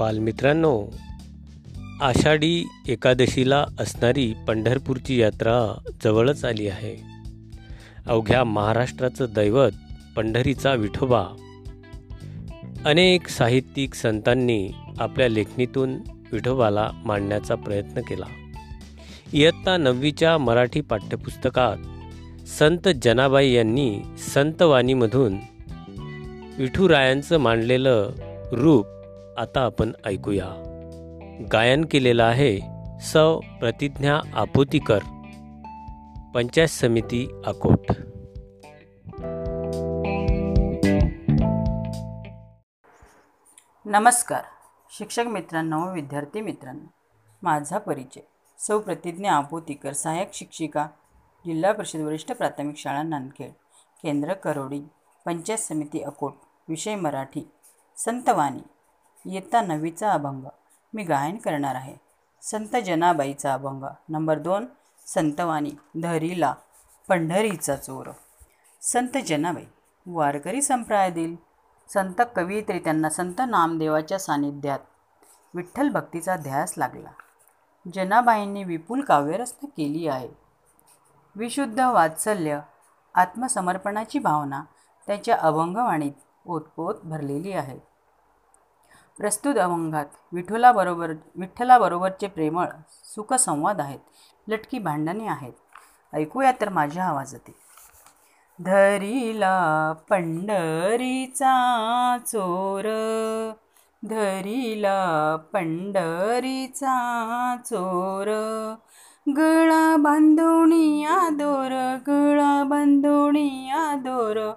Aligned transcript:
बालमित्रांनो 0.00 0.86
आषाढी 2.00 2.66
एकादशीला 2.88 3.66
असणारी 3.78 4.34
पंढरपूरची 4.48 5.20
यात्रा 5.20 5.78
जवळच 6.04 6.44
आली 6.44 6.68
आहे. 6.68 6.96
अवघ्या 8.06 8.44
महाराष्ट्राचं 8.44 9.26
दैवत 9.34 9.70
पंढरीचा 10.16 10.74
विठोबा. 10.74 11.24
अनेक 12.84 13.28
साहित्यिक 13.28 13.94
संतांनी 13.94 14.70
आपल्या 14.98 15.28
लेखणीतून 15.28 15.94
विठोबाला 16.32 16.90
मांडण्याचा 17.04 17.54
प्रयत्न 17.54 18.00
केला. 18.00 18.26
इयत्ता 19.32 19.76
नववीच्या 19.76 20.38
मराठी 20.38 20.80
पाठ्यपुस्तकात 20.80 21.76
संत 22.48 22.88
जनाबाई 23.02 23.52
यांनी 23.52 24.00
संतवाणीमधून 24.34 25.36
विठुरायांचं 26.58 27.38
मांडलेलं 27.38 28.10
रूप 28.52 28.86
आता 29.40 29.60
आपण 29.60 29.92
ऐकूया. 30.04 30.46
गायन 31.52 31.84
केलेलं 31.84 32.24
आहे 32.24 32.60
सौ. 33.00 33.40
प्रतिज्ञा 33.60 34.20
आपोतीकर. 34.34 34.98
पंचायत 36.34 36.68
समिती 36.68 37.42
अकोट. 37.46 37.92
नमस्कार. 43.84 44.40
शिक्षक 44.98 45.22
मित्रांनो 45.22 45.92
विद्यार्थी 45.92 46.40
मित्रांनो. 46.40 46.90
माझा 47.42 47.78
परिचय. 47.78 48.20
सौ. 48.58 48.78
प्रतिज्ञा 48.78 49.32
आपोतीकर 49.32 49.92
सहाय्यक 49.92 50.34
शिक्षिका 50.34 50.86
जिल्हा 51.46 51.72
परिषद 51.72 52.00
वरिष्ठ 52.00 52.32
प्राथमिक 52.32 52.76
शाळा 52.76 53.02
नांदखेड. 53.02 53.50
केंद्र 54.02 54.32
करोडी 54.32 54.80
पंचायत 55.24 55.58
समिती 55.58 56.00
अकोट. 56.00 56.34
विषय 56.68 56.94
मराठी. 56.94 57.50
संतवाणी. 57.96 58.62
इयत्ता 59.26 59.60
नववीचा 59.60 60.12
अभंग. 60.12 60.44
मी 60.94 61.02
गायन 61.02 61.36
करणार 61.36 61.74
आहे. 61.74 61.96
संत 62.42 62.76
जनाबाईचा 62.86 63.54
अभंग. 63.54 63.84
नंबर 64.08 64.38
दोन 64.38 64.66
संतवाणी 65.06 65.70
धरीला 66.02 66.54
पंढरीचा 67.08 67.76
चोर. 67.76 68.10
संत 68.82 69.16
जनाबाई 69.26 69.64
वारकरी 70.06 70.62
संप्रदायातील 70.62 71.36
संत 71.88 72.22
कवयित्री 72.36 72.78
त्यांना 72.78 73.10
संत 73.10 73.40
नामदेवाच्या 73.48 74.18
सानिध्यात 74.18 74.78
विठ्ठल 75.54 75.88
भक्तीचा 75.88 76.36
ध्यास 76.36 76.74
लागला. 76.76 77.10
जनाबाईंनी 77.94 78.64
विपुल 78.64 79.00
काव्यरचना 79.00 79.66
केली 79.66 80.08
आहे. 80.08 80.28
विशुद्ध 81.36 81.80
वात्सल्य 81.80 82.60
आत्मसमर्पणाची 83.14 84.18
भावना 84.18 84.64
त्याच्या 85.06 85.36
अभंगवाणीत 85.40 86.12
ओतपोत 86.46 86.94
भरलेली 87.04 87.52
आहे. 87.52 87.89
प्रस्तुत 89.20 89.54
अभंगात 89.58 90.04
विठुलाबरोबर 90.32 91.12
विठ्ठलाबरोबरचे 91.34 92.26
प्रेमळ 92.26 92.66
सुखसंवाद 93.04 93.80
आहेत. 93.80 93.98
लटकी 94.48 94.78
भांडणे 94.78 95.26
आहेत. 95.26 95.52
ऐकूया 96.14 96.52
तर 96.60 96.68
माझ्या 96.68 97.04
आवाजातील. 97.04 97.52
धरीला 98.64 99.92
पंढरीचा 100.10 101.52
चोर. 102.26 102.82
धरीला 104.04 105.36
पंढरीचा 105.52 106.94
चोर. 107.64 108.26
गळा 109.36 109.96
बांधोणिया 109.96 111.28
दोर 111.32 111.96
गळा 112.06 112.64
बांधोणिया 112.64 113.94
दोर. 113.94 114.52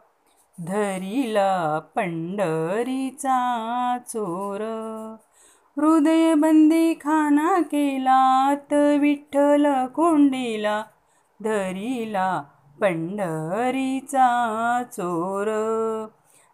धरीला 0.63 1.79
पंढरीचा 1.95 3.37
चोर. 4.07 4.61
हृदय 5.77 6.33
बंदी 6.33 6.93
खाना 6.93 7.61
केलात 7.61 8.73
विठ्ठल 8.73 9.85
कोंडीला 9.85 10.83
धरीला 11.43 12.43
पंढरीचा 12.81 14.27
चोर. 14.91 15.45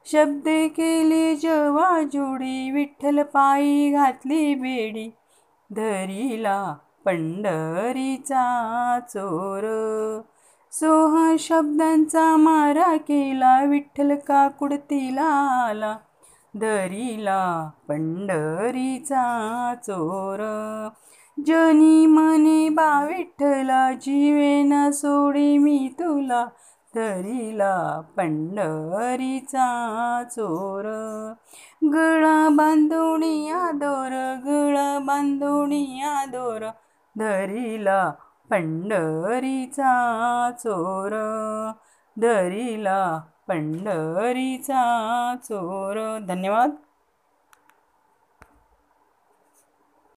शब्दे 0.06 0.68
केले 0.68 1.36
जवा 1.36 2.02
जोडी 2.02 2.72
विठ्ठल 2.72 3.24
पायी 3.24 3.92
घातली 3.92 4.56
बेडी 4.56 5.10
धरीला 5.72 6.76
पंढरीचा 7.06 8.44
चोर. 9.10 9.62
सोह 10.72 11.36
शब्दांचा 11.40 12.36
मारा 12.38 12.98
केला 12.98 13.64
विठ्ठल 13.64 14.16
का 14.16 14.48
कुडतीला 14.48 15.26
आला. 15.70 15.98
दरीला 16.54 17.70
पंढरीचा 17.88 19.74
चोर. 19.84 20.90
जनी 21.46 22.06
मने 22.06 22.70
बा 22.70 23.06
विठ्ठला 23.06 23.92
जीवेना 23.94 24.92
सोडी 24.92 25.58
मी 25.58 25.90
तुला. 26.00 26.46
दरीला 26.96 28.02
पंढरीचा 28.18 29.68
चोर. 30.32 30.84
गळा 31.94 32.50
बांधोणिया 32.50 33.58
आदोर 33.58 34.36
गळा 34.46 35.00
बांधोणिया 35.00 36.12
आदोर 36.12 36.70
धरीला 37.18 38.12
पंढरीचा 38.50 39.92
चोर 40.60 41.12
धरीला 42.18 43.22
पंढरीचा 43.48 44.84
चोर. 45.44 46.20
धन्यवाद. 46.28 46.70